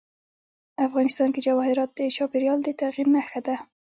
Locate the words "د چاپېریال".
1.95-2.59